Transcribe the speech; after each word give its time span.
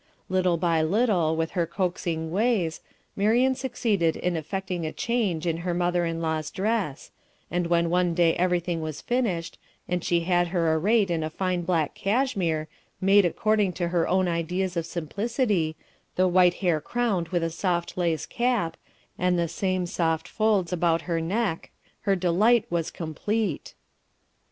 Little 0.29 0.57
by 0.57 0.81
little, 0.81 1.35
with 1.35 1.51
her 1.51 1.67
coaxing 1.67 2.31
ways, 2.31 2.81
Marian 3.15 3.53
succeeded 3.53 4.15
in 4.17 4.35
effecting 4.35 4.83
a 4.83 4.91
change 4.91 5.45
in 5.45 5.57
her 5.57 5.75
mother 5.75 6.05
in 6.07 6.23
law's 6.23 6.49
dress, 6.49 7.11
and 7.51 7.67
when 7.67 7.87
one 7.91 8.15
day 8.15 8.33
everything 8.33 8.81
was 8.81 8.99
finished, 8.99 9.59
and 9.87 10.03
she 10.03 10.21
had 10.21 10.47
her 10.47 10.73
arrayed 10.73 11.11
in 11.11 11.21
a 11.21 11.29
fine 11.29 11.61
black 11.61 11.93
cashmere, 11.93 12.67
made 12.99 13.25
according 13.25 13.73
to 13.73 13.89
her 13.89 14.07
own 14.07 14.27
ideas 14.27 14.75
of 14.75 14.87
simplicity, 14.87 15.75
the 16.15 16.27
white 16.27 16.55
hair 16.65 16.81
crowned 16.81 17.27
with 17.27 17.43
a 17.43 17.51
soft 17.51 17.91
white 17.91 18.01
lace 18.05 18.25
cap, 18.25 18.77
and 19.19 19.37
the 19.37 19.47
same 19.47 19.85
soft 19.85 20.27
folds 20.27 20.73
about 20.73 21.03
hep 21.03 21.21
neck, 21.21 21.69
her 21.99 22.15
delight 22.15 22.65
was 22.71 22.89
complete. 22.89 23.75